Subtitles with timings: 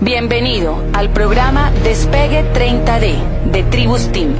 [0.00, 4.32] Bienvenido al programa Despegue 30D de Tribus Team.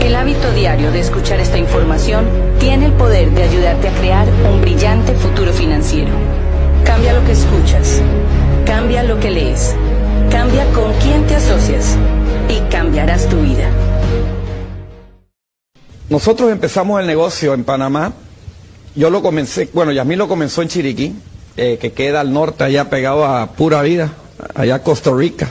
[0.00, 2.24] El hábito diario de escuchar esta información
[2.58, 6.08] tiene el poder de ayudarte a crear un brillante futuro financiero.
[6.86, 8.00] Cambia lo que escuchas,
[8.64, 9.76] cambia lo que lees,
[10.30, 11.98] cambia con quién te asocias
[12.48, 13.68] y cambiarás tu vida.
[16.08, 18.14] Nosotros empezamos el negocio en Panamá.
[18.94, 21.14] Yo lo comencé, bueno, Yasmín lo comenzó en Chiriquí,
[21.58, 24.10] eh, que queda al norte, allá pegado a Pura Vida,
[24.54, 25.50] allá Costa Rica.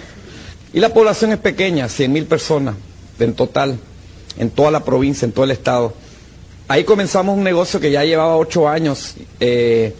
[0.73, 2.75] Y la población es pequeña, 100 mil personas
[3.19, 3.78] en total,
[4.37, 5.93] en toda la provincia, en todo el estado.
[6.68, 9.93] Ahí comenzamos un negocio que ya llevaba ocho años, eh,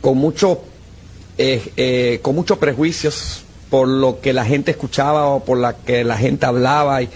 [0.00, 0.62] con, mucho,
[1.38, 6.16] eh, con muchos prejuicios por lo que la gente escuchaba o por la que la
[6.16, 7.02] gente hablaba.
[7.02, 7.08] Y,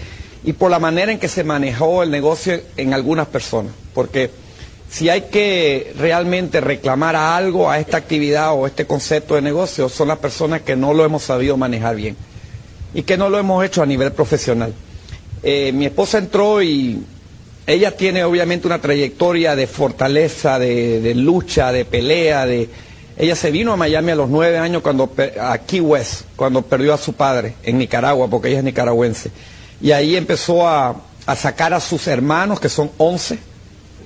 [0.43, 3.73] y por la manera en que se manejó el negocio en algunas personas.
[3.93, 4.31] Porque
[4.91, 9.89] si hay que realmente reclamar a algo, a esta actividad o este concepto de negocio,
[9.89, 12.15] son las personas que no lo hemos sabido manejar bien
[12.93, 14.73] y que no lo hemos hecho a nivel profesional.
[15.41, 17.03] Eh, mi esposa entró y
[17.65, 22.69] ella tiene obviamente una trayectoria de fortaleza, de, lucha, de pelea, de...
[23.17, 26.93] Ella se vino a Miami a los nueve años cuando a Key West, cuando perdió
[26.93, 29.31] a su padre en Nicaragua, porque ella es nicaragüense
[29.81, 30.95] y ahí empezó a,
[31.35, 33.39] sacar a sus hermanos, que son 11,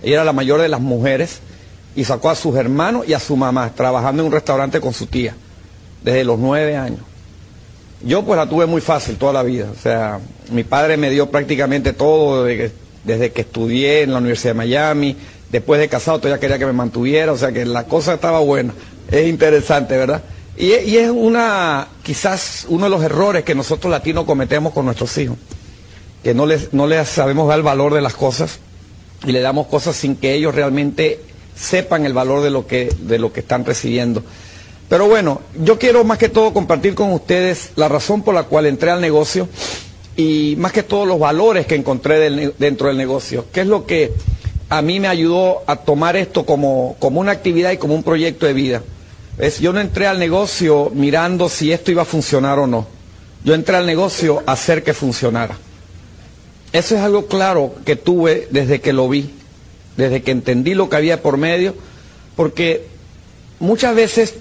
[0.03, 1.39] ella era la mayor de las mujeres,
[1.95, 5.07] y sacó a sus hermanos y a su mamá, trabajando en un restaurante con su
[5.07, 5.35] tía,
[6.03, 6.99] desde los nueve años.
[8.03, 10.19] Yo pues la tuve muy fácil toda la vida, o sea,
[10.51, 15.15] mi padre me dio prácticamente todo desde que, estudié en la Universidad de Miami,
[15.51, 18.73] después de casado todavía quería que me mantuviera, o sea que la cosa estaba buena,
[19.09, 20.21] es interesante, ¿verdad?
[20.57, 25.17] Y, y es una, quizás uno de los errores que nosotros latinos cometemos con nuestros
[25.17, 25.37] hijos.
[26.23, 28.59] Que no les, no les sabemos dar el valor de las cosas
[29.25, 31.19] y le damos cosas sin que ellos realmente
[31.55, 34.23] sepan el valor de lo que, de lo que están recibiendo.
[34.89, 38.67] Pero bueno, yo quiero más que todo compartir con ustedes la razón por la cual
[38.67, 39.47] entré al negocio
[40.15, 44.13] y más que todo los valores que encontré dentro del negocio, que es lo que
[44.69, 48.45] a mí me ayudó a tomar esto como, como una actividad y como un proyecto
[48.45, 48.83] de vida.
[49.37, 52.87] Es, yo no entré al negocio mirando si esto iba a funcionar o no.
[53.43, 55.57] Yo entré al negocio a hacer que funcionara.
[56.75, 59.29] Eso es algo claro que tuve desde que lo vi,
[59.95, 61.73] desde que entendí lo que había por medio,
[62.35, 62.85] porque
[63.59, 64.33] muchas veces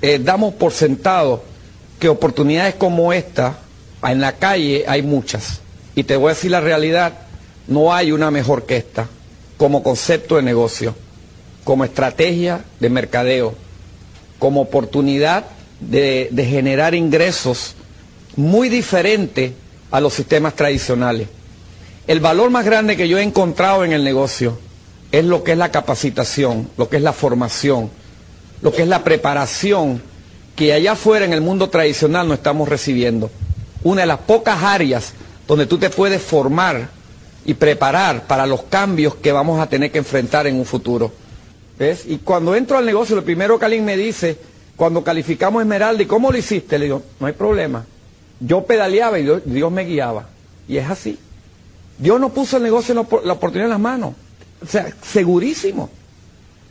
[0.00, 1.42] eh, damos por sentado
[1.98, 3.58] que oportunidades como esta,
[4.04, 5.58] en la calle hay muchas.
[5.96, 7.14] Y te voy a decir la realidad,
[7.66, 9.08] no hay una mejor que esta,
[9.56, 10.94] como concepto de negocio,
[11.64, 13.56] como estrategia de mercadeo,
[14.38, 15.46] como oportunidad
[15.80, 17.74] de, de generar ingresos
[18.36, 19.52] muy diferente
[19.90, 21.39] a los sistemas tradicionales.
[22.06, 24.58] El valor más grande que yo he encontrado en el negocio
[25.12, 27.90] es lo que es la capacitación, lo que es la formación,
[28.62, 30.02] lo que es la preparación
[30.56, 33.30] que allá afuera en el mundo tradicional no estamos recibiendo.
[33.82, 35.14] Una de las pocas áreas
[35.46, 36.88] donde tú te puedes formar
[37.44, 41.12] y preparar para los cambios que vamos a tener que enfrentar en un futuro.
[41.78, 42.04] ¿Ves?
[42.06, 44.36] Y cuando entro al negocio, lo primero que alguien me dice,
[44.76, 46.78] cuando calificamos Esmeralda, ¿y cómo lo hiciste?
[46.78, 47.86] Le digo, no hay problema.
[48.38, 50.28] Yo pedaleaba y Dios me guiaba.
[50.68, 51.18] Y es así.
[52.00, 54.14] Dios no puso el negocio la oportunidad en las manos.
[54.62, 55.90] O sea, segurísimo.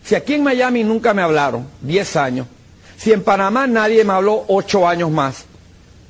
[0.03, 2.47] Si aquí en Miami nunca me hablaron, 10 años.
[2.97, 5.45] Si en Panamá nadie me habló, 8 años más.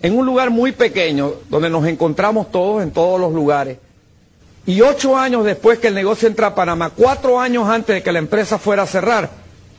[0.01, 3.77] En un lugar muy pequeño, donde nos encontramos todos en todos los lugares.
[4.65, 8.13] Y 8 años después que el negocio entra a Panamá, 4 años antes de que
[8.13, 9.29] la empresa fuera a cerrar,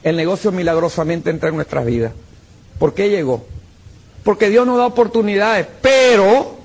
[0.03, 2.11] el negocio milagrosamente entra en nuestras vidas.
[2.77, 3.43] ¿Por qué llegó?
[4.23, 6.57] Porque Dios nos da oportunidades, pero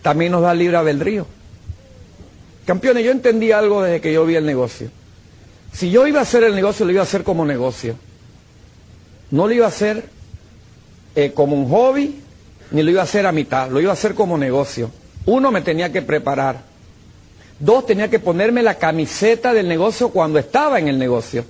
[0.00, 1.26] también nos da libre albedrío.
[2.66, 4.90] Campeones, yo entendí algo desde que yo vi el negocio.
[5.72, 7.96] Si yo iba a hacer el negocio, lo iba a hacer como negocio.
[9.30, 10.08] No lo iba a hacer
[11.14, 12.20] eh, como un hobby,
[12.72, 14.90] ni lo iba a hacer a mitad, lo iba a hacer como negocio.
[15.26, 16.60] Uno, me tenía que preparar.
[17.60, 21.44] Dos, tenía que ponerme la camiseta del negocio cuando estaba en el negocio.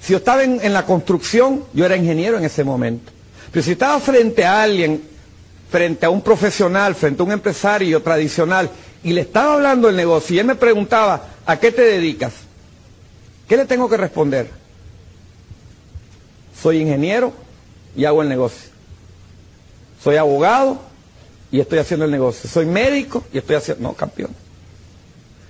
[0.00, 3.12] Si yo estaba en, en la construcción, yo era ingeniero en ese momento.
[3.52, 5.02] Pero si estaba frente a alguien,
[5.70, 8.70] frente a un profesional, frente a un empresario tradicional,
[9.02, 12.32] y le estaba hablando el negocio y él me preguntaba, ¿a qué te dedicas?
[13.48, 14.50] ¿Qué le tengo que responder?
[16.60, 17.32] Soy ingeniero
[17.96, 18.70] y hago el negocio.
[20.02, 20.80] Soy abogado
[21.50, 22.48] y estoy haciendo el negocio.
[22.48, 23.88] Soy médico y estoy haciendo...
[23.88, 24.30] No, campeón.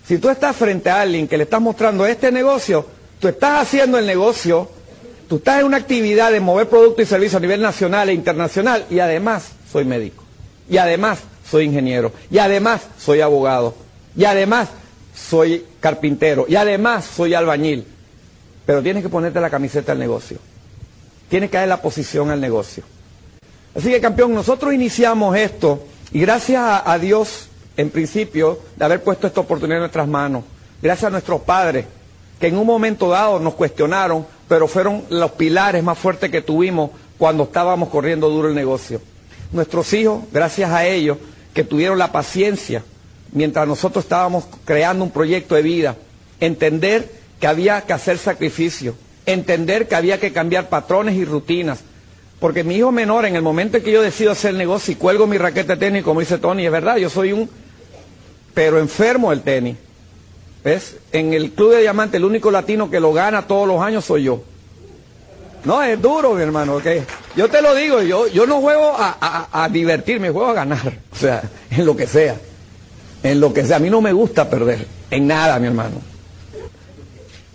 [0.07, 2.87] Si tú estás frente a alguien que le estás mostrando este negocio,
[3.21, 4.69] tú estás haciendo el negocio,
[5.29, 8.87] tú estás en una actividad de mover productos y servicios a nivel nacional e internacional
[8.91, 10.20] y además soy médico.
[10.71, 11.19] Y además
[11.49, 12.13] soy ingeniero.
[12.31, 13.75] Y además soy abogado.
[14.17, 14.69] Y además
[15.15, 16.47] soy carpintero.
[16.49, 17.85] Y además soy albañil.
[18.65, 20.39] Pero tienes que ponerte la camiseta al negocio.
[21.29, 22.85] Tienes que dar la posición al negocio.
[23.75, 29.03] Así que campeón, nosotros iniciamos esto y gracias a, a Dios, en principio, de haber
[29.03, 30.43] puesto esta oportunidad en nuestras manos,
[30.83, 31.87] gracias a nuestros padres,
[32.41, 36.91] que en un momento dado nos cuestionaron, pero fueron los pilares más fuertes que tuvimos
[37.17, 39.01] cuando estábamos corriendo duro el negocio.
[39.53, 41.19] Nuestros hijos, gracias a ellos,
[41.55, 42.85] que tuvieron la paciencia
[43.33, 45.97] mientras nosotros estábamos creando un proyecto de vida,
[46.41, 48.95] entender que había que hacer sacrificio,
[49.27, 51.81] entender que había que cambiar patrones y rutinas.
[52.39, 54.97] Porque mi hijo menor, en el momento en que yo decido hacer el negocio y
[54.97, 57.49] cuelgo mi raqueta de tenis, como dice Tony, es verdad, yo soy un
[58.55, 59.77] pero enfermo del tenis.
[60.65, 60.97] ¿Ves?
[61.13, 64.25] En el Club de Diamante, el único latino que lo gana todos los años soy
[64.25, 64.43] yo.
[65.65, 66.87] No, es duro, mi hermano, ¿ok?
[67.37, 70.99] Yo te lo digo, yo, yo no juego a, a, divertirme, juego a ganar.
[71.13, 72.37] O sea, en lo que sea.
[73.23, 73.77] En lo que sea.
[73.77, 74.87] A mí no me gusta perder.
[75.11, 76.01] En nada, mi hermano.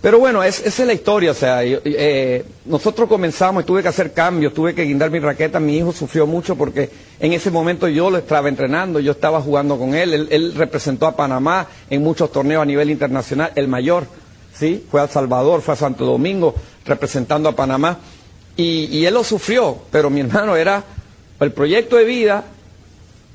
[0.00, 1.32] Pero bueno, esa es la historia.
[1.32, 5.58] O sea, eh, nosotros comenzamos y tuve que hacer cambios, tuve que guindar mi raqueta.
[5.58, 9.76] Mi hijo sufrió mucho porque en ese momento yo lo estaba entrenando, yo estaba jugando
[9.76, 9.94] con.
[9.96, 14.06] Él, él representó a Panamá en muchos torneos a nivel internacional, el mayor.
[14.58, 14.84] ¿Sí?
[14.90, 16.54] Fue a Salvador, fue a Santo Domingo,
[16.84, 17.98] representando a Panamá,
[18.56, 20.82] y, él lo sufrió, pero mi hermano era
[21.40, 22.44] el proyecto de vida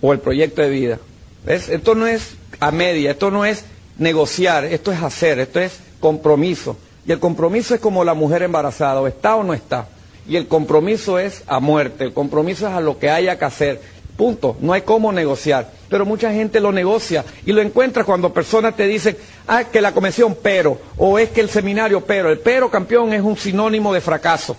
[0.02, 1.00] o el proyecto de vida.
[1.46, 3.66] Esto no es a media, esto no es
[4.00, 6.76] negociar, esto es hacer, esto es compromiso.
[7.06, 9.88] Y el compromiso es como la mujer embarazada, o está o no está.
[10.28, 13.82] Y el compromiso es a muerte, el compromiso es a lo que haya que hacer.
[14.22, 14.56] Punto.
[14.60, 15.72] No hay cómo negociar.
[15.90, 19.94] Pero mucha gente lo negocia y lo encuentra cuando personas te dicen, ah, que la
[19.96, 22.30] convención pero, o es que el seminario pero.
[22.30, 24.56] El pero, campeón, es un sinónimo de fracaso.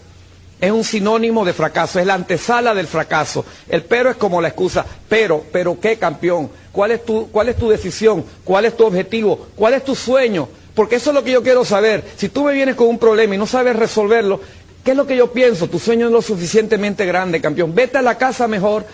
[0.61, 3.45] Es un sinónimo de fracaso, es la antesala del fracaso.
[3.69, 4.85] El pero es como la excusa.
[5.09, 6.51] Pero, pero qué campeón.
[6.73, 8.25] ¿Cuál es tu, cuál es tu decisión?
[8.43, 9.47] ¿Cuál es tu objetivo?
[9.55, 10.49] ¿Cuál es tu sueño?
[10.75, 12.03] Porque eso es lo que yo quiero saber.
[12.17, 14.41] Si tú me vienes con un problema y no sabes resolverlo,
[14.83, 15.69] ¿qué es lo que yo pienso?
[15.69, 17.73] Tu sueño es lo suficientemente grande, campeón.
[17.77, 18.85] Vete a la casa mejor,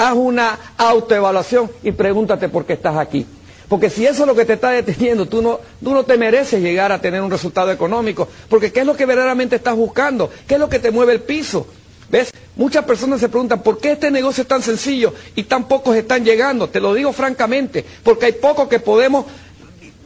[0.00, 3.26] haz una autoevaluación y pregúntate por qué estás aquí.
[3.68, 6.60] Porque si eso es lo que te está deteniendo, tú no, tú no te mereces
[6.60, 8.26] llegar a tener un resultado económico.
[8.48, 10.30] Porque ¿qué es lo que verdaderamente estás buscando?
[10.46, 11.66] ¿Qué es lo que te mueve el piso?
[12.10, 12.32] ¿Ves?
[12.56, 16.24] Muchas personas se preguntan, ¿por qué este negocio es tan sencillo y tan pocos están
[16.24, 16.68] llegando?
[16.68, 19.26] Te lo digo francamente, porque hay pocos que podemos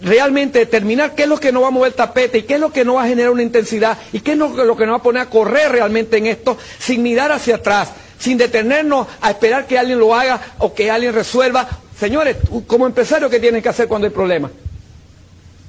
[0.02, 2.61] realmente determinar qué es lo que nos va a mover el tapete y qué es
[2.61, 4.99] lo que nos va a generar una intensidad y qué es lo que nos va
[4.99, 7.88] a poner a correr realmente en esto sin mirar hacia atrás
[8.25, 11.69] sin detenernos a esperar que alguien lo haga o que alguien resuelva.
[12.00, 14.50] Señores, como empresario, ¿qué tienes que hacer cuando hay problemas?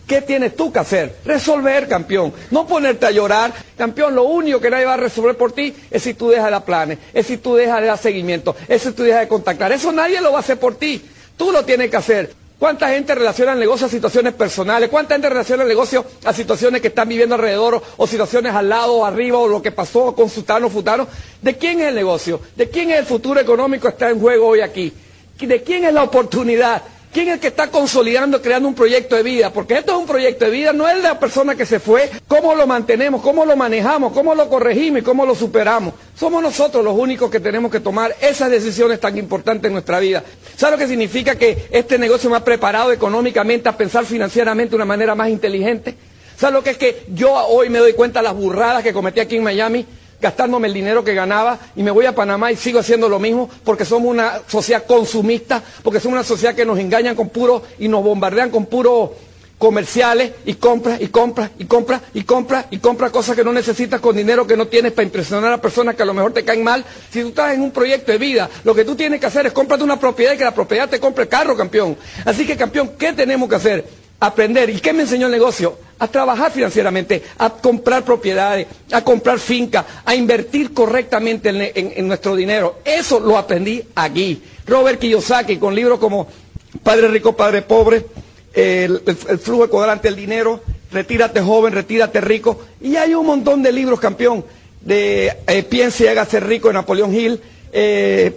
[0.08, 1.18] ¿Qué tienes tú que hacer?
[1.26, 2.32] Resolver, campeón.
[2.52, 3.54] No ponerte a llorar.
[3.78, 6.62] Campeón, lo único que nadie va a resolver por ti es si tú dejas de
[6.62, 9.74] planes, es si tú dejas de dar seguimiento, es si tú dejas de contactar.
[9.74, 11.04] Eso nadie lo va a hacer por ti.
[11.36, 12.45] Tú lo tienes que hacer.
[12.58, 14.90] ¿Cuánta gente relaciona el negocio a situaciones personales?
[14.90, 18.94] ¿Cuánta gente relaciona el negocio a situaciones que están viviendo alrededor o, situaciones al lado
[18.94, 21.06] o arriba o lo que pasó con Sutano Futano?
[21.42, 22.40] ¿De quién es el negocio?
[22.56, 24.94] ¿De quién es el futuro económico que está en juego hoy aquí?
[25.38, 26.82] ¿De quién es la oportunidad?
[27.16, 29.50] ¿Quién es el que está consolidando, creando un proyecto de vida?
[29.50, 32.12] Porque esto es un proyecto de vida, no es la persona que se fue.
[32.28, 33.22] ¿Cómo lo mantenemos?
[33.22, 34.12] ¿Cómo lo manejamos?
[34.12, 35.94] ¿Cómo lo corregimos cómo lo superamos?
[36.20, 40.26] Somos nosotros los únicos que tenemos que tomar esas decisiones tan importantes en nuestra vida.
[40.58, 44.76] ¿Sabe lo que significa que este negocio me ha preparado económicamente a pensar financieramente de
[44.76, 45.96] una manera más inteligente?
[46.38, 49.22] ¿Sabe lo que es que yo hoy me doy cuenta de las burradas que cometí
[49.22, 49.86] aquí en Miami?
[50.26, 53.48] Gastándome el dinero que ganaba y me voy a Panamá y sigo haciendo lo mismo
[53.64, 57.88] porque somos una sociedad consumista, porque somos una sociedad que nos engañan con puro y
[57.88, 59.14] nos bombardean con puro
[59.60, 64.02] comerciales y compras y compras y compras y compras y compras cosas que no necesitas
[64.02, 66.64] con dinero que no tienes para impresionar a personas que a lo mejor te caen
[66.64, 66.84] mal.
[67.12, 69.54] Si tú estás en un proyecto de vida, lo que tú tienes que hacer es
[69.54, 71.96] comprarte una propiedad y que la propiedad te compre el carro, campeón.
[72.26, 74.05] Así que, campeón, ¿qué tenemos que hacer?
[74.26, 74.70] Aprender.
[74.70, 75.78] ¿Y qué me enseñó el negocio?
[76.00, 82.80] A trabajar financieramente, a comprar propiedades, a comprar fincas, a invertir correctamente en, nuestro dinero.
[82.84, 84.42] Eso lo aprendí aquí.
[84.68, 86.28] Robert Kiyosaki, con libros como
[86.84, 88.06] Padre Rico, Padre Pobre,
[88.54, 89.02] el,
[89.42, 92.62] flujo cuadrante del dinero, Retírate joven, retírate rico.
[92.80, 94.46] Y hay un montón de libros, campeón,
[94.80, 97.42] de eh, Piense y hágase rico de Napoleón Hill.
[97.78, 98.32] Eh,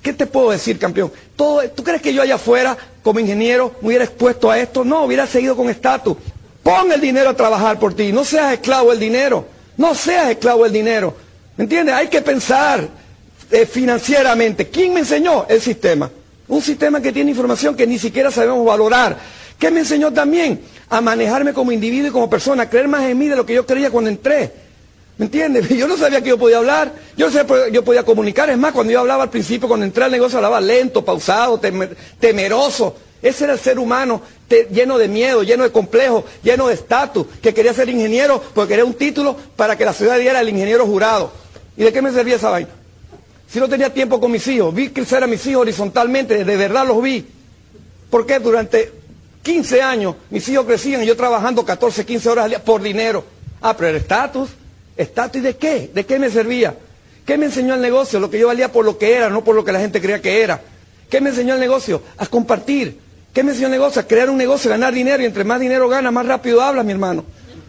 [0.00, 1.10] ¿Qué te puedo decir, campeón?
[1.34, 4.84] Todo, ¿Tú crees que yo allá afuera, como ingeniero, me hubiera expuesto a esto?
[4.84, 6.16] No, hubiera seguido con estatus.
[6.62, 8.12] Pon el dinero a trabajar por ti.
[8.12, 9.44] No seas esclavo del dinero.
[9.76, 11.16] No seas esclavo del dinero.
[11.56, 11.96] ¿Me entiendes?
[11.96, 12.88] Hay que pensar
[13.50, 14.68] eh, financieramente.
[14.68, 15.46] ¿Quién me enseñó?
[15.48, 16.08] El sistema.
[16.46, 19.18] Un sistema que tiene información que ni siquiera sabemos valorar.
[19.58, 20.60] ¿Qué me enseñó también?
[20.90, 23.54] A manejarme como individuo y como persona, a creer más en mí de lo que
[23.54, 24.69] yo creía cuando entré.
[25.20, 25.68] ¿Me entiendes?
[25.76, 28.48] Yo no sabía que yo podía hablar, yo, no sabía, yo podía comunicar.
[28.48, 31.60] Es más, cuando yo hablaba al principio, cuando entré al negocio, hablaba lento, pausado,
[32.18, 32.96] temeroso.
[33.20, 34.22] Ese era el ser humano
[34.70, 38.84] lleno de miedo, lleno de complejos, lleno de estatus, que quería ser ingeniero porque quería
[38.86, 41.30] un título para que la ciudad diera el ingeniero jurado.
[41.76, 42.70] ¿Y de qué me servía esa vaina?
[43.46, 46.86] Si no tenía tiempo con mis hijos, vi crecer a mis hijos horizontalmente, de verdad
[46.86, 47.26] los vi.
[48.08, 48.90] Porque durante
[49.42, 53.22] 15 años mis hijos crecían y yo trabajando 14, 15 horas al día por dinero.
[53.60, 54.48] Ah, pero el estatus,
[55.00, 55.90] estatus de qué?
[55.92, 56.76] ¿De qué me servía?
[57.26, 58.20] ¿Qué me enseñó el negocio?
[58.20, 60.20] Lo que yo valía por lo que era, no por lo que la gente creía
[60.20, 60.60] que era.
[61.08, 62.02] ¿Qué me enseñó el negocio?
[62.18, 62.98] A compartir.
[63.32, 64.00] ¿Qué me enseñó el negocio?
[64.00, 66.92] A crear un negocio, ganar dinero y entre más dinero gana, más rápido hablas, mi
[66.92, 67.24] hermano.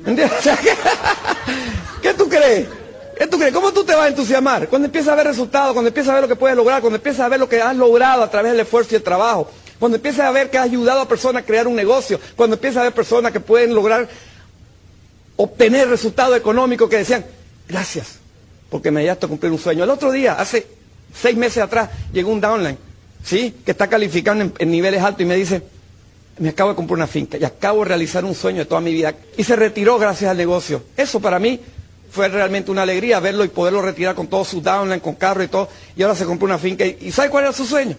[0.05, 0.31] ¿Entiendes?
[2.01, 2.67] ¿Qué tú crees?
[3.17, 3.53] ¿Qué tú crees?
[3.53, 4.67] ¿Cómo tú te vas a entusiasmar?
[4.67, 7.21] Cuando empiezas a ver resultados, cuando empiezas a ver lo que puedes lograr, cuando empiezas
[7.21, 10.25] a ver lo que has logrado a través del esfuerzo y el trabajo, cuando empiezas
[10.25, 12.93] a ver que has ayudado a personas a crear un negocio, cuando empiezas a ver
[12.93, 14.07] personas que pueden lograr
[15.41, 17.25] obtener resultados económicos que decían,
[17.67, 18.19] gracias,
[18.69, 19.83] porque me ayudaste a cumplir un sueño.
[19.83, 20.67] El otro día, hace
[21.13, 22.77] seis meses atrás, llegó un downline,
[23.23, 23.55] ¿sí?
[23.65, 25.63] Que está calificando en, niveles altos y me dice,
[26.37, 28.93] me acabo de comprar una finca y acabo de realizar un sueño de toda mi
[28.93, 29.15] vida.
[29.35, 30.83] Y se retiró gracias al negocio.
[30.95, 31.59] Eso para mí
[32.11, 35.47] fue realmente una alegría verlo y poderlo retirar con todos sus downline, con carro y
[35.47, 35.69] todo.
[35.95, 36.85] Y ahora se compró una finca.
[36.85, 37.95] ¿Y, sabe cuál era su sueño?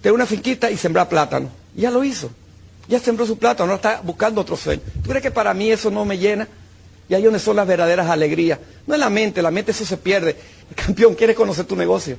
[0.00, 1.50] Tener una finquita y sembrar plátano.
[1.76, 2.30] Y ya lo hizo.
[2.86, 4.80] Ya sembró su plátano, no está buscando otro sueño.
[5.02, 6.48] ¿Tú crees que para mí eso no me llena?
[7.08, 8.58] Y ahí donde son las verdaderas alegrías.
[8.86, 10.36] No es la mente, la mente eso se pierde.
[10.74, 12.16] Campeón, ¿quieres conocer tu negocio?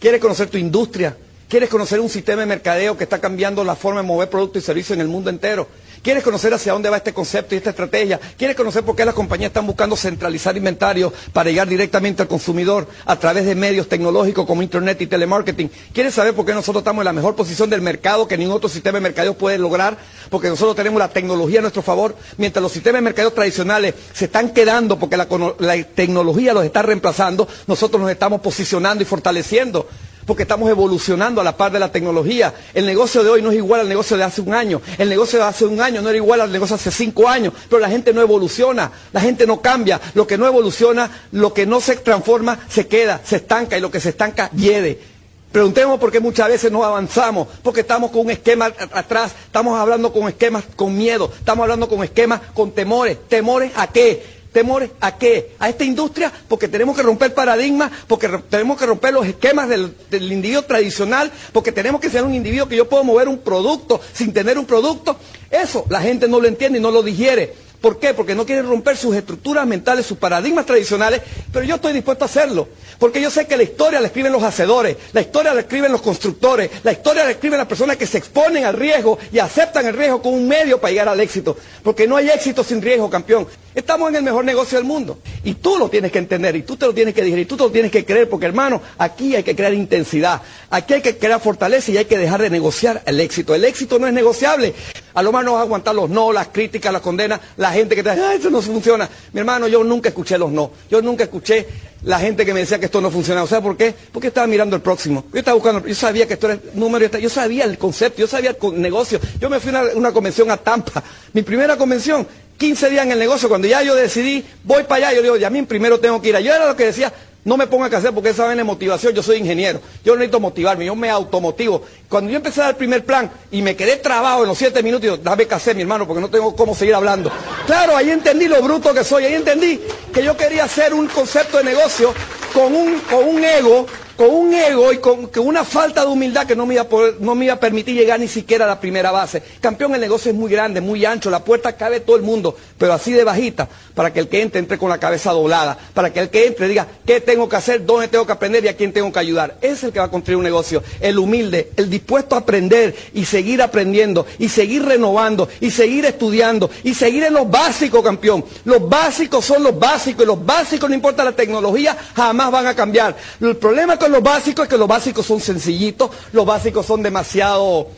[0.00, 1.16] ¿Quieres conocer tu industria?
[1.48, 4.66] ¿Quieres conocer un sistema de mercadeo que está cambiando la forma de mover productos y
[4.66, 5.68] servicios en el mundo entero?
[6.04, 8.20] ¿Quieres conocer hacia dónde va este concepto y esta estrategia?
[8.36, 12.86] ¿Quieres conocer por qué las compañías están buscando centralizar inventario para llegar directamente al consumidor
[13.06, 15.70] a través de medios tecnológicos como Internet y telemarketing?
[15.94, 18.68] ¿Quieres saber por qué nosotros estamos en la mejor posición del mercado que ningún otro
[18.68, 19.96] sistema de mercadeo puede lograr?
[20.28, 24.26] Porque nosotros tenemos la tecnología a nuestro favor, mientras los sistemas de mercadeo tradicionales se
[24.26, 25.26] están quedando porque la,
[25.58, 29.88] la tecnología los está reemplazando, nosotros nos estamos posicionando y fortaleciendo
[30.26, 32.54] porque estamos evolucionando a la par de la tecnología.
[32.72, 34.80] El negocio de hoy no es igual al negocio de hace un año.
[34.98, 37.52] El negocio de hace un año no era igual al negocio de hace cinco años.
[37.68, 40.00] Pero la gente no evoluciona, la gente no cambia.
[40.14, 43.90] Lo que no evoluciona, lo que no se transforma, se queda, se estanca y lo
[43.90, 45.14] que se estanca, hiede.
[45.54, 50.12] Preguntemos por qué muchas veces no avanzamos, porque estamos con un esquema atrás, estamos hablando
[50.12, 53.18] con esquemas con miedo, estamos hablando con esquemas con temores.
[53.28, 54.43] ¿Temores a qué?
[54.54, 55.56] ¿Temores a qué?
[55.58, 59.92] A esta industria, porque tenemos que romper paradigmas, porque tenemos que romper los esquemas del,
[60.12, 64.32] individuo tradicional, porque tenemos que ser un individuo que yo puedo mover un producto sin
[64.32, 65.16] tener un producto.
[65.50, 67.52] Eso la gente no lo entiende y no lo digiere.
[67.80, 68.14] ¿Por qué?
[68.14, 71.20] Porque no quieren romper sus estructuras mentales, sus paradigmas tradicionales,
[71.52, 72.68] pero yo estoy dispuesto a hacerlo.
[73.00, 76.00] Porque yo sé que la historia la escriben los hacedores, la historia la escriben los
[76.00, 79.94] constructores, la historia la escriben las personas que se exponen al riesgo y aceptan el
[79.94, 81.56] riesgo como un medio para llegar al éxito.
[81.82, 83.48] Porque no hay éxito sin riesgo, campeón.
[83.74, 85.18] Estamos en el mejor negocio del mundo.
[85.42, 87.56] Y tú lo tienes que entender, y tú te lo tienes que digerir, y tú
[87.56, 90.40] te lo tienes que creer, porque hermano, aquí hay que crear intensidad,
[90.70, 93.54] aquí hay que crear fortaleza y hay que dejar de negociar el éxito.
[93.54, 94.74] El éxito no es negociable.
[95.14, 97.94] A lo más no vas a aguantar los no, las críticas, las condenas, la gente
[97.94, 99.08] que te dice, eso no funciona.
[99.32, 100.70] Mi hermano, yo nunca escuché los no.
[100.90, 101.66] Yo nunca escuché
[102.04, 103.46] la gente que me decía que esto no funcionaba.
[103.46, 103.94] ¿Sabes por qué?
[104.12, 105.24] Porque estaba mirando el próximo.
[105.32, 108.26] Yo estaba buscando, yo sabía que esto era el número, yo sabía el concepto, yo
[108.26, 109.20] sabía el negocio.
[109.40, 111.02] Yo me fui a una, convención a Tampa,
[111.32, 112.26] mi primera convención,
[112.58, 115.48] 15 días en el negocio, cuando ya yo decidí, voy para allá, yo digo, ya
[115.48, 116.38] a mí primero tengo que ir.
[116.38, 117.12] Yo era lo que decía,
[117.44, 120.86] no me ponga a hacer porque esa es motivación, yo soy ingeniero, yo necesito motivarme,
[120.86, 121.82] yo me automotivo.
[122.08, 124.82] Cuando yo empecé a dar el primer plan y me quedé trabado en los siete
[124.82, 127.30] minutos, digo, dame hacer, mi hermano, porque no tengo cómo seguir hablando.
[127.66, 129.80] Claro, ahí entendí lo bruto que soy, ahí entendí
[130.12, 132.14] que yo quería hacer un concepto de negocio
[132.52, 136.56] con un, con un ego con un ego y con, una falta de humildad que
[136.56, 136.88] no me, iba a
[137.20, 139.42] no me iba a permitir llegar ni siquiera a la primera base.
[139.60, 142.92] Campeón, el negocio es muy grande, muy ancho, la puerta cabe todo el mundo, pero
[142.92, 146.20] así de bajita, para que el que entre entre con la cabeza doblada, para que
[146.20, 148.92] el que entre diga qué tengo que hacer, dónde tengo que aprender y a quién
[148.92, 149.58] tengo que ayudar.
[149.60, 153.24] Es el que va a construir un negocio, el humilde, el dispuesto a aprender y
[153.24, 158.44] seguir aprendiendo y seguir renovando y seguir estudiando y seguir en los básicos, campeón.
[158.64, 162.74] Los básicos son los básicos y los básicos, no importa la tecnología, jamás van a
[162.74, 163.16] cambiar.
[163.40, 167.88] El problema lo básico es que los básicos son sencillitos, los básicos son demasiado,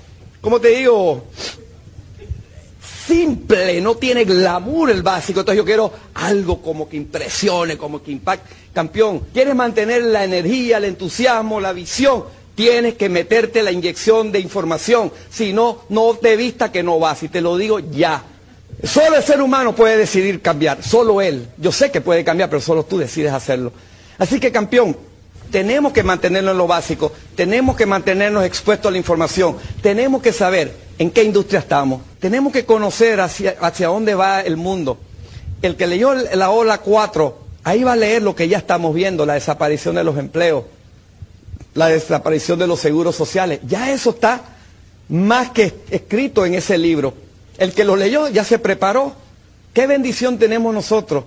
[0.40, 1.24] ¿cómo te digo?
[3.06, 5.40] Simple, no tiene glamour el básico.
[5.40, 8.52] Entonces yo quiero algo como que impresione, como que impacte.
[8.74, 12.24] Campeón, ¿quieres mantener la energía, el entusiasmo, la visión?
[12.56, 15.12] Tienes que meterte la inyección de información.
[15.30, 17.22] Si no, no te vista que no vas.
[17.22, 18.24] Y te lo digo ya.
[18.82, 20.82] Solo el ser humano puede decidir cambiar.
[20.82, 21.48] Solo él.
[21.58, 23.72] Yo sé que puede cambiar, pero solo tú decides hacerlo.
[24.18, 24.96] Así que, campeón,
[25.50, 30.32] tenemos que mantenernos en lo básico, tenemos que mantenernos expuestos a la información, tenemos que
[30.32, 34.98] saber en qué industria estamos, tenemos que conocer hacia, hacia dónde va el mundo.
[35.62, 39.26] El que leyó la ola 4, ahí va a leer lo que ya estamos viendo,
[39.26, 40.64] la desaparición de los empleos,
[41.74, 43.60] la desaparición de los seguros sociales.
[43.66, 44.42] Ya eso está
[45.08, 47.14] más que escrito en ese libro.
[47.58, 49.14] El que lo leyó ya se preparó.
[49.72, 51.24] ¿Qué bendición tenemos nosotros?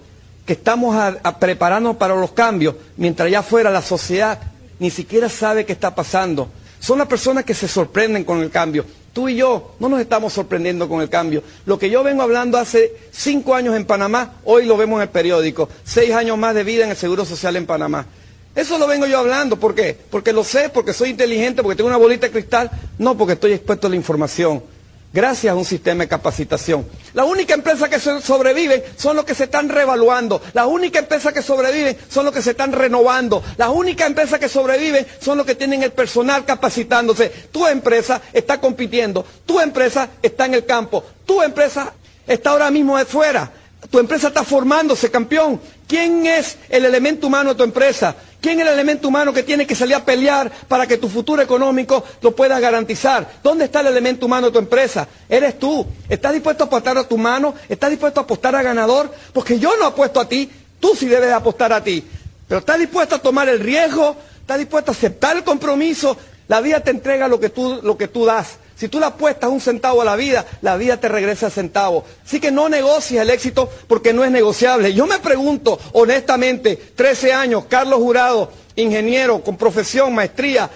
[0.49, 4.39] Que estamos a, para los cambios, mientras allá afuera la sociedad
[4.79, 6.49] ni siquiera sabe qué está pasando.
[6.79, 8.83] Son las personas que se sorprenden con el cambio.
[9.13, 11.43] Tú y yo no nos estamos sorprendiendo con el cambio.
[11.67, 15.09] Lo que yo vengo hablando hace cinco años en Panamá, hoy lo vemos en el
[15.09, 15.69] periódico.
[15.83, 18.07] Seis años más de vida en el Seguro Social en Panamá.
[18.55, 19.57] Eso lo vengo yo hablando.
[19.57, 19.95] ¿Por qué?
[20.09, 22.71] Porque lo sé, porque soy inteligente, porque tengo una bolita de cristal.
[22.97, 24.63] No, porque estoy expuesto a la información
[25.11, 26.87] gracias a un sistema de capacitación.
[27.13, 30.41] La única empresa que sobreviven son los que se están revaluando.
[30.53, 33.43] La única empresa que sobreviven son los que se están renovando.
[33.57, 37.29] La única empresa que sobreviven son los que tienen el personal capacitándose.
[37.51, 39.25] Tu empresa está compitiendo.
[39.45, 41.03] Tu empresa está en el campo.
[41.25, 41.93] Tu empresa
[42.27, 43.51] está ahora mismo de fuera.
[43.89, 45.59] Tu empresa está formándose, campeón.
[45.87, 48.15] ¿Quién es el elemento humano de tu empresa?
[48.41, 51.41] ¿Quién es el elemento humano que tiene que salir a pelear para que tu futuro
[51.41, 53.39] económico lo puedas garantizar?
[53.41, 55.07] ¿Dónde está el elemento humano de tu empresa?
[55.27, 55.85] Eres tú.
[56.07, 57.55] ¿Estás dispuesto a apostar a tu mano?
[57.67, 59.11] ¿Estás dispuesto a apostar a ganador?
[59.33, 62.03] Porque yo no apuesto a ti, tú sí debes apostar a ti.
[62.47, 64.15] Pero ¿estás dispuesto a tomar el riesgo?
[64.41, 66.17] ¿Estás dispuesto a aceptar el compromiso?
[66.47, 68.57] La vida te entrega lo que tú, lo que tú das.
[68.79, 72.05] Si tú le apuestas un centavo a la vida, la vida te regresa el centavo.
[72.25, 74.93] Así que no negocies el éxito porque no es negociable.
[74.93, 80.69] Yo me pregunto, honestamente, 13 años, Carlos Jurado, ingeniero con profesión, maestría,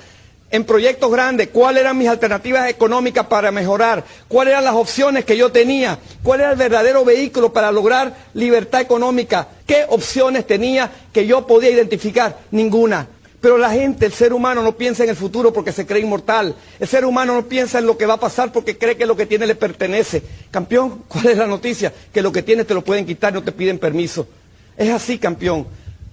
[0.52, 5.38] en proyectos grandes, cuáles eran mis alternativas económicas para mejorar, cuáles eran las opciones que
[5.38, 11.26] yo tenía, cuál era el verdadero vehículo para lograr libertad económica, qué opciones tenía que
[11.26, 13.08] yo podía identificar, ninguna.
[13.44, 16.56] Pero la gente, el ser humano no piensa en el futuro porque se cree inmortal.
[16.80, 19.18] El ser humano no piensa en lo que va a pasar porque cree que lo
[19.18, 20.24] que tiene le pertenece.
[20.50, 21.92] Campeón, ¿cuál es la noticia?
[22.14, 24.26] Que lo que tienes te lo pueden quitar no te piden permiso.
[24.78, 25.68] Es así, campeón.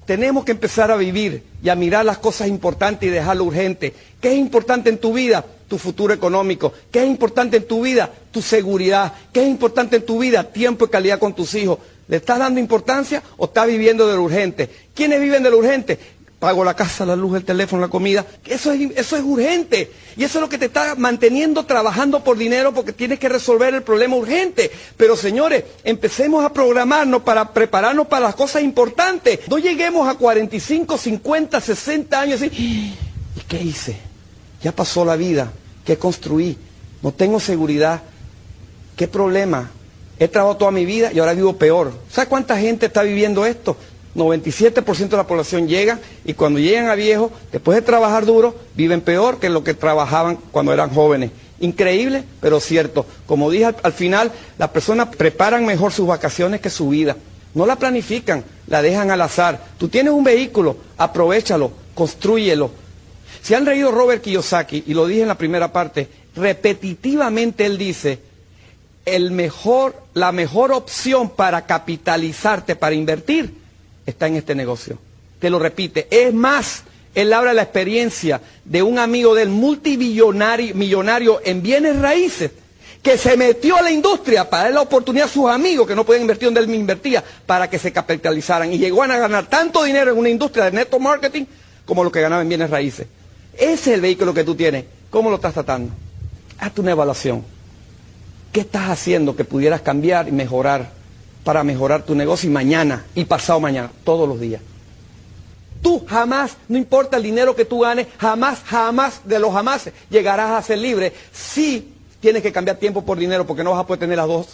[0.06, 3.94] Tenemos que empezar a vivir y a mirar las cosas importantes y dejar lo urgente.
[4.20, 5.44] ¿Qué es importante en tu vida?
[5.68, 6.72] Tu futuro económico.
[6.90, 8.10] ¿Qué es importante en tu vida?
[8.32, 9.14] Tu seguridad.
[9.32, 10.42] ¿Qué es importante en tu vida?
[10.42, 11.78] Tiempo y calidad con tus hijos.
[12.08, 14.68] ¿Le estás dando importancia o estás viviendo de lo urgente?
[14.92, 15.96] ¿Quiénes viven de lo urgente?
[16.40, 18.26] Pago la casa, la luz, el teléfono, la comida.
[18.46, 19.92] Eso es, eso es urgente.
[20.16, 23.74] Y eso es lo que te está manteniendo trabajando por dinero porque tienes que resolver
[23.74, 24.70] el problema urgente.
[24.96, 29.40] Pero señores, empecemos a programarnos para prepararnos para las cosas importantes.
[29.48, 32.46] No lleguemos a 45, 50, 60 años y
[33.36, 33.96] ¿y qué hice?
[34.62, 35.52] Ya pasó la vida.
[35.84, 36.56] ¿Qué construí?
[37.02, 38.00] No tengo seguridad.
[38.96, 39.70] ¿Qué problema?
[40.18, 41.92] He trabajado toda mi vida y ahora vivo peor.
[42.10, 43.76] ¿Sabes cuánta gente está viviendo esto?
[44.14, 49.00] 97% de la población llega y cuando llegan a viejos, después de trabajar duro, viven
[49.00, 51.30] peor que lo que trabajaban cuando eran jóvenes.
[51.60, 53.06] Increíble, pero cierto.
[53.26, 57.16] Como dije al, final, las personas preparan mejor sus vacaciones que su vida.
[57.54, 59.62] No la planifican, la dejan al azar.
[59.78, 62.70] Tú tienes un vehículo, aprovechalo, construyelo.
[63.42, 68.20] Si han leído Robert Kiyosaki, y lo dije en la primera parte, repetitivamente él dice,
[69.04, 73.59] el mejor, la mejor opción para capitalizarte, para invertir,
[74.06, 74.98] está en este negocio.
[75.38, 76.06] Te lo repite.
[76.10, 76.84] Es más,
[77.14, 82.50] él habla de la experiencia de un amigo del multimillonario millonario en bienes raíces
[83.02, 86.04] que se metió a la industria para dar la oportunidad a sus amigos que no
[86.04, 90.12] podían invertir donde él invertía para que se capitalizaran y llegó a ganar tanto dinero
[90.12, 91.46] en una industria de neto marketing
[91.86, 93.06] como lo que ganaba en bienes raíces.
[93.54, 94.84] Ese es el vehículo que tú tienes.
[95.08, 95.92] ¿Cómo lo estás tratando?
[96.58, 97.42] Hazte una evaluación.
[98.52, 100.92] ¿Qué estás haciendo que pudieras cambiar y mejorar
[101.44, 104.60] para mejorar tu negocio y mañana y pasado mañana, todos los días.
[105.82, 110.50] Tú jamás, no importa el dinero que tú ganes, jamás, jamás de los jamás llegarás
[110.50, 114.00] a ser libre si tienes que cambiar tiempo por dinero porque no vas a poder
[114.00, 114.46] tener las dos.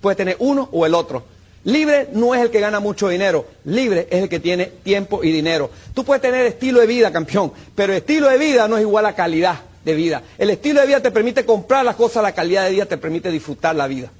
[0.00, 1.24] Puedes tener uno o el otro.
[1.64, 5.32] Libre no es el que gana mucho dinero, libre es el que tiene tiempo y
[5.32, 5.70] dinero.
[5.92, 9.14] Tú puedes tener estilo de vida, campeón, pero estilo de vida no es igual a
[9.14, 10.22] calidad de vida.
[10.38, 13.30] El estilo de vida te permite comprar las cosas, la calidad de vida te permite
[13.30, 14.10] disfrutar la vida.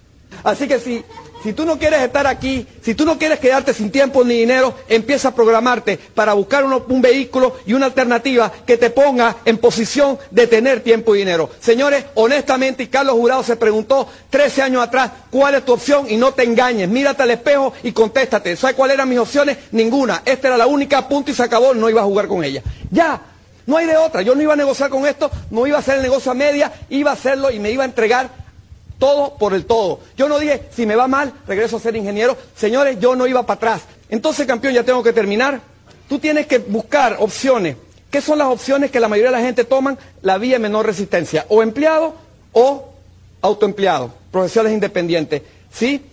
[0.42, 1.04] Así que si
[1.42, 4.74] si tú no quieres estar aquí, si tú no quieres quedarte sin tiempo ni dinero,
[4.88, 10.18] empieza a programarte para buscar un vehículo y una alternativa que te ponga en posición
[10.30, 11.50] de tener tiempo y dinero.
[11.60, 16.06] Señores, honestamente, y Carlos Jurado se preguntó 13 años atrás, ¿cuál es tu opción?
[16.08, 18.56] Y no te engañes, mírate al espejo y contéstate.
[18.56, 19.58] ¿Sabes cuáles eran mis opciones?
[19.72, 20.22] Ninguna.
[20.24, 22.62] Esta era la única, punto y se acabó, no iba a jugar con ella.
[22.90, 23.20] Ya,
[23.66, 24.22] no hay de otra.
[24.22, 26.72] Yo no iba a negociar con esto, no iba a hacer el negocio a media,
[26.88, 28.47] iba a hacerlo y me iba a entregar
[28.98, 30.00] todo por el todo.
[30.16, 32.36] Yo no dije, si me va mal, regreso a ser ingeniero.
[32.56, 33.82] Señores, yo no iba para atrás.
[34.08, 35.60] Entonces, campeón, ya tengo que terminar.
[36.08, 37.76] Tú tienes que buscar opciones.
[38.10, 39.98] ¿Qué son las opciones que la mayoría de la gente toman?
[40.22, 41.44] La vía de menor resistencia.
[41.48, 42.14] O empleado
[42.52, 42.92] o
[43.42, 44.12] autoempleado.
[44.32, 45.42] Profesionales independientes.
[45.72, 46.04] ¿Sí?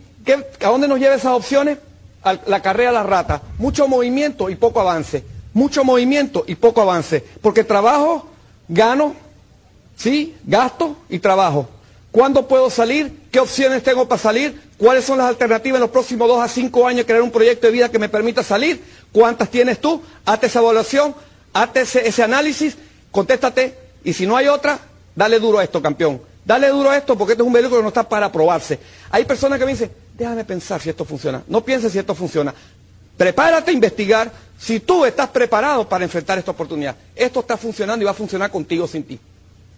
[0.62, 1.78] ¿A dónde nos lleva esas opciones?
[2.24, 3.42] A la carrera a la rata.
[3.58, 5.24] Mucho movimiento y poco avance.
[5.54, 7.24] Mucho movimiento y poco avance.
[7.42, 8.28] Porque trabajo,
[8.68, 9.16] gano,
[9.96, 10.36] ¿sí?
[10.44, 11.70] Gasto y trabajo.
[12.16, 13.24] ¿Cuándo puedo salir?
[13.30, 14.58] ¿Qué opciones tengo para salir?
[14.78, 17.74] ¿Cuáles son las alternativas en los próximos dos a cinco años crear un proyecto de
[17.74, 18.82] vida que me permita salir?
[19.12, 20.02] ¿Cuántas tienes tú?
[20.24, 21.14] Hazte esa evaluación.
[21.52, 22.78] hazte ese, análisis,
[23.12, 24.80] contéstate, y si no hay otra,
[25.14, 26.22] dale duro a esto, campeón.
[26.46, 28.80] Dale duro a esto porque esto es un vehículo que no está para probarse.
[29.12, 31.44] Hay personas que me dicen, déjame pensar si esto funciona.
[31.50, 32.54] No pienses si esto funciona.
[33.18, 36.96] Prepárate a investigar si tú estás preparado para enfrentar esta oportunidad.
[37.14, 39.20] Esto está funcionando y va a funcionar contigo sin ti.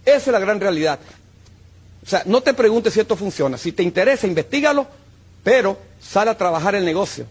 [0.06, 1.00] Esa es la gran realidad.
[2.08, 3.58] O sea, no te preguntes si esto funciona.
[3.58, 4.88] Si te interesa, investigalo,
[5.44, 7.26] pero sal a trabajar el negocio.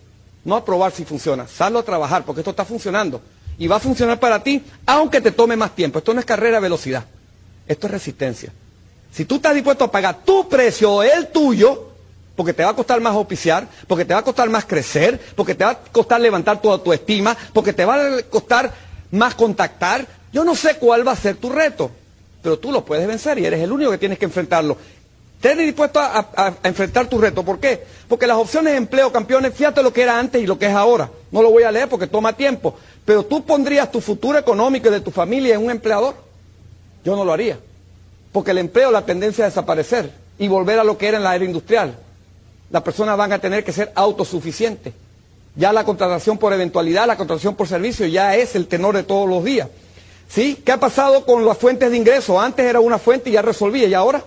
[0.44, 1.48] No a probar si funciona.
[1.48, 3.22] Sal a trabajar porque esto está funcionando.
[3.56, 5.98] Y va a funcionar para ti, aunque te tome más tiempo.
[5.98, 7.06] Esto no es carrera de velocidad.
[7.66, 8.52] Esto es resistencia.
[9.10, 11.92] Si tú estás dispuesto a pagar tu precio o el tuyo,
[12.36, 15.54] porque te va a costar más auspiciar, porque te va a costar más crecer, porque
[15.54, 18.74] te va a costar levantar tu autoestima, porque te va a costar
[19.10, 21.90] más contactar, yo no sé cuál va a ser tu reto,
[22.46, 24.76] pero tú lo puedes vencer y eres el único que tienes que enfrentarlo.
[25.35, 27.42] Estás dispuesto a, a, enfrentar tu reto.
[27.42, 27.82] ¿Por qué?
[28.06, 30.72] Porque las opciones de empleo, campeones, fíjate lo que era antes y lo que es
[30.72, 31.11] ahora.
[31.32, 32.76] No lo voy a leer porque toma tiempo.
[33.04, 36.14] Pero tú pondrías tu futuro económico y de tu familia en un empleador.
[37.04, 37.59] Yo no lo haría.
[38.30, 41.35] Porque el empleo, la tendencia a desaparecer y volver a lo que era en la
[41.35, 41.98] era industrial.
[42.70, 44.94] Las personas van a tener que ser autosuficientes.
[45.56, 49.28] Ya la contratación por eventualidad, la contratación por servicio ya es el tenor de todos
[49.28, 49.68] los días.
[50.28, 50.60] ¿Sí?
[50.64, 52.40] ¿Qué ha pasado con las fuentes de ingreso?
[52.40, 54.24] Antes era una fuente y ya resolvía, y ahora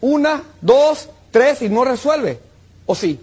[0.00, 2.38] una, dos, tres y no resuelve.
[2.86, 3.20] ¿O sí?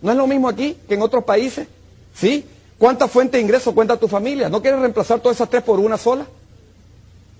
[0.00, 1.66] ¿No es lo mismo aquí que en otros países?
[2.14, 2.44] ¿Sí?
[2.78, 4.48] ¿Cuántas fuentes de ingreso cuenta tu familia?
[4.48, 6.26] ¿No quieres reemplazar todas esas tres por una sola?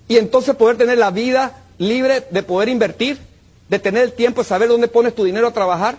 [0.07, 3.17] Y entonces poder tener la vida libre de poder invertir,
[3.69, 5.97] de tener el tiempo de saber dónde pones tu dinero a trabajar.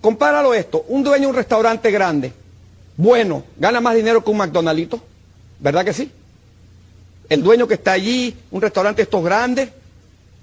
[0.00, 2.32] Compáralo esto, un dueño de un restaurante grande,
[2.96, 5.00] bueno, gana más dinero que un McDonaldito,
[5.58, 6.10] ¿verdad que sí?
[7.28, 9.70] El dueño que está allí, un restaurante estos grandes,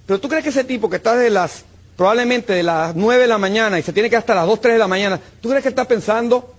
[0.06, 1.64] pero tú crees que ese tipo que está de las,
[1.96, 4.74] probablemente de las 9 de la mañana y se tiene que hasta las 2, 3
[4.74, 6.54] de la mañana, ¿tú crees que está pensando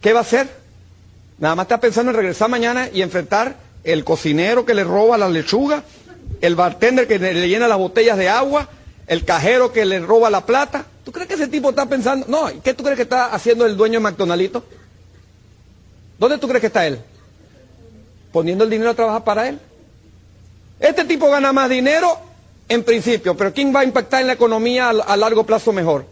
[0.00, 0.48] qué va a hacer?
[1.38, 5.28] Nada más está pensando en regresar mañana y enfrentar el cocinero que le roba la
[5.28, 5.84] lechuga,
[6.40, 8.68] el bartender que le llena las botellas de agua,
[9.06, 10.86] el cajero que le roba la plata.
[11.04, 12.26] ¿Tú crees que ese tipo está pensando?
[12.28, 14.64] No, ¿qué tú crees que está haciendo el dueño de McDonaldito?
[16.18, 17.00] ¿Dónde tú crees que está él?
[18.36, 19.58] Poniendo el dinero a trabajar para él.
[20.78, 22.18] Este tipo gana más dinero
[22.68, 26.04] en principio, pero ¿quién va a impactar en la economía a, largo plazo mejor?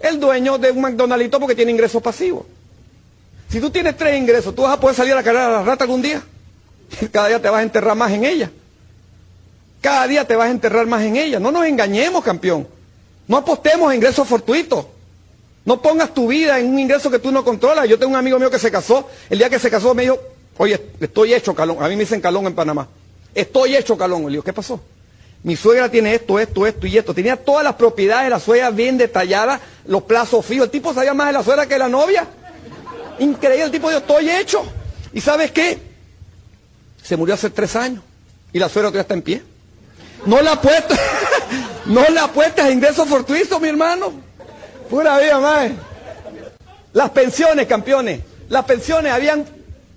[0.00, 2.46] El dueño de un McDonaldito porque tiene ingresos pasivos.
[3.48, 5.62] Si tú tienes tres ingresos, ¿tú vas a poder salir a la carrera de la
[5.62, 6.20] rata algún día?
[7.12, 8.50] Cada día te vas a enterrar más en ella.
[9.80, 11.38] Cada día te vas a enterrar más en ella.
[11.38, 12.66] No nos engañemos, campeón.
[13.28, 14.84] No apostemos a ingresos fortuitos.
[15.64, 17.88] No pongas tu vida en un ingreso que tú no controlas.
[17.88, 19.08] Yo tengo un amigo mío que se casó.
[19.30, 20.18] El día que se casó me dijo,
[20.58, 21.78] oye, estoy hecho calón.
[21.80, 22.88] A mí me dicen calón en Panamá.
[23.34, 24.24] Estoy hecho calón.
[24.24, 24.80] Le digo, ¿qué pasó?
[25.42, 27.14] Mi suegra tiene esto, esto, esto y esto.
[27.14, 30.66] Tenía todas las propiedades de la suegra bien detalladas, los plazos fijos.
[30.66, 32.26] El tipo sabía más de la suegra que de la novia.
[33.18, 34.62] Increíble, el tipo dijo, estoy hecho.
[35.12, 35.78] ¿Y sabes qué?
[37.02, 38.02] Se murió hace tres años.
[38.52, 39.42] Y la suegra todavía está en pie.
[40.26, 41.00] No la apuestas,
[41.86, 44.12] no la apuestas a ingresos fortuitos, mi hermano.
[44.88, 45.72] Pura vida, madre.
[46.92, 48.20] Las pensiones, campeones.
[48.48, 49.44] Las pensiones, habían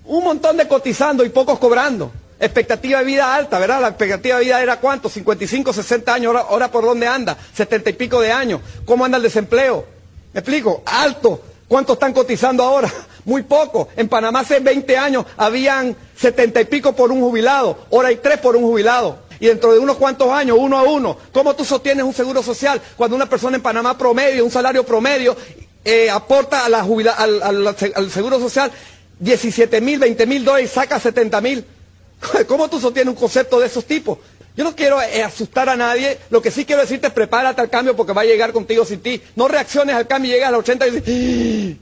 [0.06, 2.12] un montón de cotizando y pocos cobrando.
[2.38, 3.80] Expectativa de vida alta, ¿verdad?
[3.80, 5.08] La expectativa de vida era cuánto?
[5.08, 7.36] 55, 60 años, ahora, por dónde anda?
[7.54, 8.60] 70 y pico de años.
[8.84, 9.86] ¿Cómo anda el desempleo?
[10.32, 10.82] ¿Me explico?
[10.84, 11.40] Alto.
[11.66, 12.92] ¿Cuántos están cotizando ahora?
[13.24, 13.88] Muy poco.
[13.96, 17.78] En Panamá hace 20 años habían 70 y pico por un jubilado.
[17.90, 21.16] Ahora hay 3 por un jubilado y dentro de unos cuantos años, uno a uno,
[21.32, 25.36] ¿cómo tú sostienes un seguro social cuando una persona en Panamá promedio, un salario promedio,
[25.84, 28.70] eh, aporta a la al, seguro social
[29.18, 31.64] 17 mil, 20 mil dólares y saca 70 mil?
[32.46, 34.18] ¿Cómo tú sostienes un concepto de esos tipos?
[34.56, 37.68] Yo no quiero eh, asustar a nadie, lo que sí quiero decirte es prepárate al
[37.68, 39.20] cambio porque va a llegar contigo sin ti.
[39.34, 41.78] No reacciones al cambio y llegas a los 80 y dices, ¡Ah!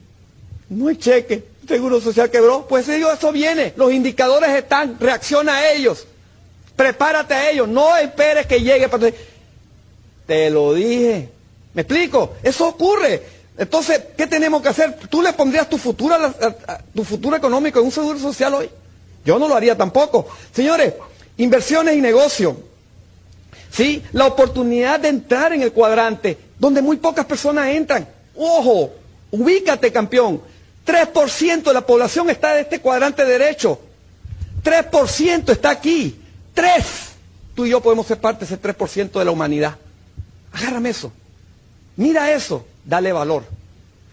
[0.70, 2.66] no hay cheque, seguro social quebró.
[2.66, 6.06] Pues eso viene, los indicadores están, reacciona a ellos.
[6.74, 9.10] Prepárate a ellos, no esperes que llegue para...
[10.26, 11.28] Te lo dije.
[11.74, 12.34] ¿Me explico?
[12.42, 13.22] Eso ocurre.
[13.56, 14.98] Entonces, ¿qué tenemos que hacer?
[15.08, 16.16] ¿Tú le pondrías tu futuro,
[16.94, 18.70] tu futuro económico en un seguro social hoy?
[19.24, 20.26] Yo no lo haría tampoco.
[20.52, 20.94] Señores,
[21.36, 22.56] inversiones y negocio.
[23.70, 24.02] ¿Sí?
[24.12, 28.06] La oportunidad de entrar en el cuadrante, donde muy pocas personas entran.
[28.36, 28.90] Ojo,
[29.30, 30.40] ubícate, campeón.
[30.86, 33.80] 3% de la población está en este cuadrante derecho.
[34.62, 36.20] 3% está aquí.
[36.52, 36.84] Tres.
[37.54, 39.76] Tú y yo podemos ser parte de ese 3% de la humanidad.
[40.52, 41.12] Agárrame eso.
[41.96, 42.66] Mira eso.
[42.84, 43.44] Dale valor.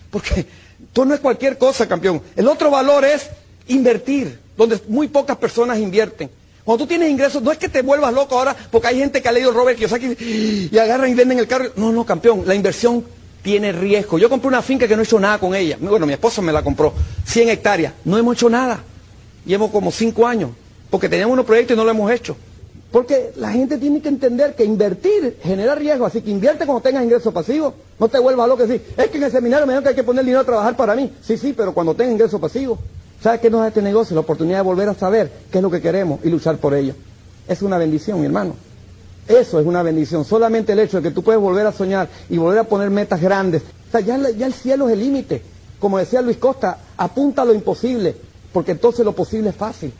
[0.09, 0.45] Porque
[0.93, 2.21] tú no es cualquier cosa, campeón.
[2.35, 3.29] El otro valor es
[3.67, 6.29] invertir, donde muy pocas personas invierten.
[6.63, 9.27] Cuando tú tienes ingresos, no es que te vuelvas loco ahora, porque hay gente que
[9.27, 11.71] ha leído Robert Kiyosaki y agarran y venden el carro.
[11.75, 13.03] No, no, campeón, la inversión
[13.41, 14.19] tiene riesgo.
[14.19, 15.77] Yo compré una finca que no he hecho nada con ella.
[15.79, 16.93] Bueno, mi esposa me la compró,
[17.25, 17.93] 100 hectáreas.
[18.05, 18.83] No hemos hecho nada.
[19.45, 20.51] Llevo como 5 años.
[20.91, 22.35] porque teníamos unos proyectos y no lo hemos hecho.
[22.91, 27.03] Porque la gente tiene que entender que invertir genera riesgo, así que invierte cuando tengas
[27.03, 27.73] ingresos pasivos.
[27.97, 30.03] No te vuelvas loco decir, es que en el seminario me dijeron que hay que
[30.03, 31.13] poner dinero a trabajar para mí.
[31.23, 32.79] Sí, sí, pero cuando tengas ingresos pasivos.
[33.23, 34.15] ¿Sabes qué nos da este negocio?
[34.15, 36.93] La oportunidad de volver a saber qué es lo que queremos y luchar por ello.
[37.47, 38.55] Es una bendición, mi hermano.
[39.27, 40.25] Eso es una bendición.
[40.25, 43.21] Solamente el hecho de que tú puedes volver a soñar y volver a poner metas
[43.21, 43.61] grandes.
[43.61, 45.41] O sea, ya, ya el cielo es el límite.
[45.79, 48.15] Como decía Luis Costa, apunta a lo imposible,
[48.51, 49.93] porque entonces lo posible es fácil.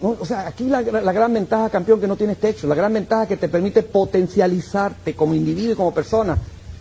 [0.00, 3.36] O sea, aquí la, gran ventaja, campeón, que no tienes techo, la gran ventaja que
[3.36, 6.36] te permite potencializarte como individuo y como persona,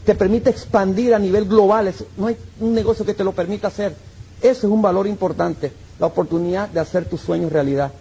[0.05, 3.95] te permite expandir a nivel global, no hay un negocio que te lo permita hacer.
[4.41, 7.91] Eso es un valor importante, la oportunidad de hacer tus sueños realidad.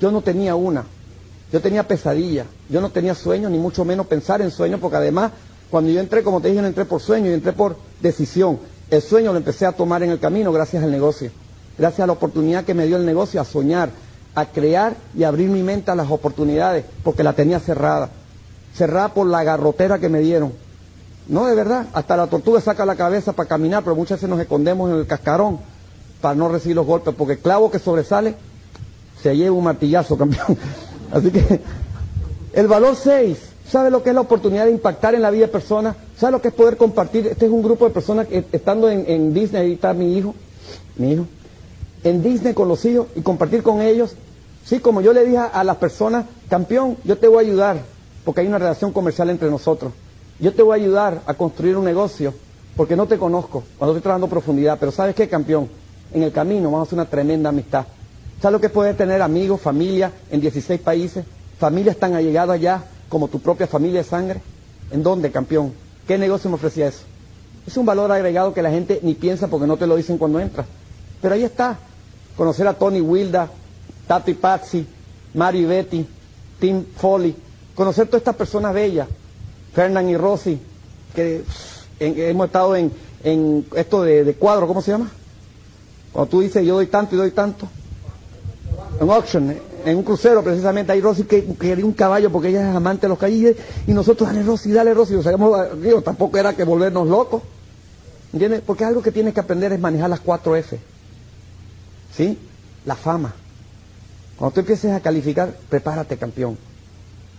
[0.00, 0.84] Yo no tenía una,
[1.52, 5.32] yo tenía pesadilla, yo no tenía sueños, ni mucho menos pensar en sueños, porque además,
[5.70, 8.58] cuando yo entré, como te dije, no entré por sueño, yo entré por decisión.
[8.90, 11.30] El sueño lo empecé a tomar en el camino gracias al negocio,
[11.78, 13.90] gracias a la oportunidad que me dio el negocio a soñar,
[14.34, 18.08] a crear y abrir mi mente a las oportunidades, porque la tenía cerrada.
[18.74, 20.52] Cerrada por la garrotera que me dieron.
[21.28, 24.40] No, de verdad, hasta la tortuga saca la cabeza para caminar, pero muchas veces nos
[24.40, 25.58] escondemos en el cascarón
[26.20, 28.34] para no recibir los golpes, porque el clavo que sobresale
[29.22, 30.56] se lleva un martillazo, campeón.
[31.12, 31.60] Así que
[32.54, 35.52] el valor 6, ¿sabe lo que es la oportunidad de impactar en la vida de
[35.52, 35.96] personas?
[36.16, 37.26] ¿Sabe lo que es poder compartir?
[37.26, 40.34] Este es un grupo de personas que estando en, en Disney, ahí está mi hijo,
[40.96, 41.26] mi hijo,
[42.04, 44.14] en Disney con los hijos y compartir con ellos.
[44.64, 47.80] Sí, como yo le dije a las personas, campeón, yo te voy a ayudar,
[48.24, 49.92] porque hay una relación comercial entre nosotros.
[50.38, 52.32] Yo te voy a ayudar a construir un negocio,
[52.76, 55.68] porque no te conozco, cuando estoy trabajando profundidad, pero ¿sabes qué, campeón?
[56.12, 57.86] En el camino vamos a hacer una tremenda amistad.
[58.40, 61.24] ¿Sabes lo que es poder tener amigos, familia en 16 países?
[61.58, 64.40] Familias tan allegadas allá como tu propia familia de sangre.
[64.90, 65.72] ¿En dónde, campeón?
[66.06, 67.04] ¿Qué negocio me ofrecía eso?
[67.66, 70.40] Es un valor agregado que la gente ni piensa porque no te lo dicen cuando
[70.40, 70.66] entras.
[71.20, 71.78] Pero ahí está,
[72.36, 73.48] conocer a Tony Wilda,
[74.06, 74.86] Tato y Patsy,
[75.34, 76.06] Mario y Betty,
[76.60, 77.34] Tim Foley,
[77.74, 79.08] conocer todas estas personas bellas,
[79.74, 80.58] Fernán y Rosy,
[81.14, 81.42] que
[81.98, 82.92] hemos estado en,
[83.74, 85.10] esto de, cuadro, ¿cómo se llama?
[86.12, 87.68] Cuando tú dices yo doy tanto y doy tanto.
[89.00, 92.76] En auction, en un crucero precisamente, hay Rosy que quería un caballo porque ella es
[92.76, 95.32] amante de los calles y nosotros, dale Rosy, dale Rosy, o sea,
[95.76, 97.42] digo, tampoco era que volvernos locos,
[98.32, 98.62] ¿entiendes?
[98.64, 100.78] Porque algo que tienes que aprender es manejar las cuatro F.
[102.16, 102.38] ¿Sí?
[102.84, 103.34] La fama.
[104.36, 106.58] Cuando tú empieces a calificar, prepárate, campeón.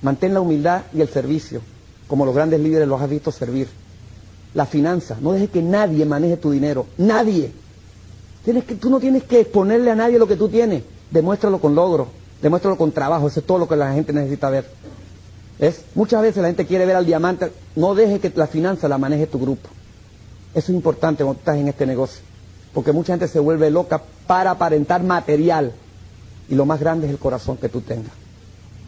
[0.01, 1.62] Mantén la humildad y el servicio,
[2.07, 3.67] como los grandes líderes los has visto servir.
[4.53, 7.51] La finanza, no dejes que nadie maneje tu dinero, nadie.
[8.45, 11.73] Tienes que, tú no tienes que exponerle a nadie lo que tú tienes, demuéstralo con
[11.73, 12.07] logro,
[12.41, 14.65] demuéstralo con trabajo, eso es todo lo que la gente necesita ver.
[15.59, 15.83] ¿Es?
[15.95, 19.27] Muchas veces la gente quiere ver al diamante, no dejes que la finanza la maneje
[19.27, 19.69] tu grupo.
[20.53, 22.32] Eso es importante cuando estás en este negocio
[22.73, 25.71] porque mucha gente se vuelve loca para aparentar material.
[26.49, 28.12] Y lo más grande es el corazón que tú tengas.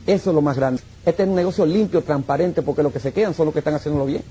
[0.07, 0.81] Eso es lo más grande.
[1.05, 3.75] Este es un negocio limpio, transparente, porque los que se quedan son los que están
[3.75, 4.23] haciéndolo bien.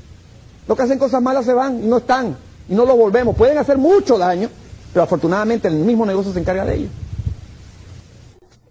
[0.69, 2.37] Los que hacen cosas malas se van y no están.
[2.69, 3.37] Y no lo volvemos.
[3.37, 4.49] Pueden hacer mucho daño,
[4.93, 6.89] pero afortunadamente el mismo negocio se encarga de ello.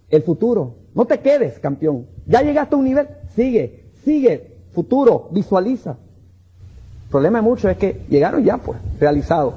[0.10, 0.76] El futuro.
[0.94, 2.08] No te quedes, campeón.
[2.26, 3.08] Ya llegaste a un nivel.
[3.36, 4.58] Sigue, sigue.
[4.74, 5.92] Futuro, visualiza.
[5.92, 9.56] El problema de muchos es que llegaron ya, pues, realizados.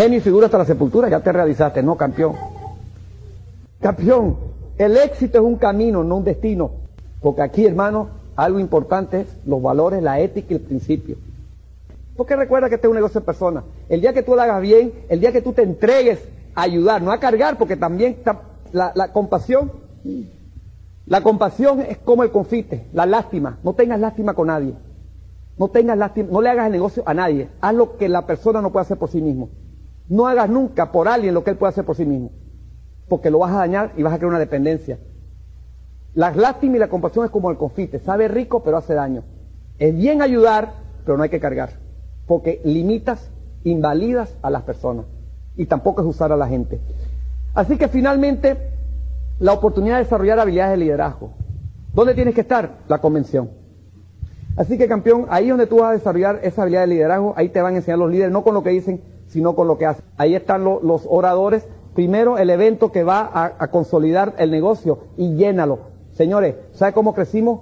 [0.00, 2.32] Genio y figura hasta la sepultura, ya te realizaste, no campeón.
[3.82, 4.38] Campeón,
[4.78, 6.70] el éxito es un camino, no un destino.
[7.20, 11.16] Porque aquí, hermano, algo importante es los valores, la ética y el principio.
[12.16, 13.64] Porque recuerda que este es un negocio de personas.
[13.90, 17.02] El día que tú lo hagas bien, el día que tú te entregues a ayudar,
[17.02, 18.40] no a cargar, porque también está
[18.72, 19.70] la, la compasión.
[21.04, 23.58] La compasión es como el confite, la lástima.
[23.62, 24.72] No tengas lástima con nadie.
[25.58, 27.50] No tengas lástima, no le hagas el negocio a nadie.
[27.60, 29.50] Haz lo que la persona no puede hacer por sí mismo.
[30.10, 32.32] No hagas nunca por alguien lo que él puede hacer por sí mismo,
[33.08, 34.98] porque lo vas a dañar y vas a crear una dependencia.
[36.14, 39.22] La lástima y la compasión es como el confite, sabe rico pero hace daño.
[39.78, 40.72] Es bien ayudar,
[41.04, 41.70] pero no hay que cargar,
[42.26, 43.30] porque limitas,
[43.62, 45.06] invalidas a las personas
[45.56, 46.80] y tampoco es usar a la gente.
[47.54, 48.56] Así que finalmente,
[49.38, 51.34] la oportunidad de desarrollar habilidades de liderazgo.
[51.94, 52.78] ¿Dónde tienes que estar?
[52.88, 53.50] La convención.
[54.56, 57.62] Así que campeón, ahí donde tú vas a desarrollar esa habilidad de liderazgo, ahí te
[57.62, 60.02] van a enseñar los líderes, no con lo que dicen, sino con lo que hace.
[60.16, 61.66] Ahí están los oradores.
[61.94, 65.78] Primero, el evento que va a, consolidar el negocio y llénalo.
[66.12, 67.60] Señores, ¿sabe cómo crecimos?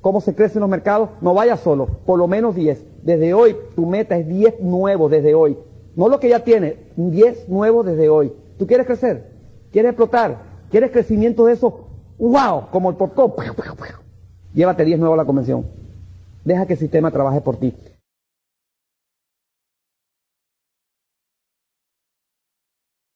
[0.00, 1.10] ¿Cómo se crece en los mercados?
[1.20, 2.84] No vaya solo, por lo menos 10.
[3.02, 5.58] Desde hoy, tu meta es 10 nuevos desde hoy.
[5.94, 8.32] No lo que ya tienes, 10 nuevos desde hoy.
[8.58, 9.30] ¿Tú quieres crecer?
[9.70, 10.38] ¿Quieres explotar?
[10.70, 11.86] ¿Quieres crecimiento de eso?
[12.18, 12.68] ¡Wow!
[12.70, 13.32] Como el portón.
[14.54, 15.66] Llévate 10 nuevos a la convención.
[16.44, 17.74] Deja que el sistema trabaje por ti.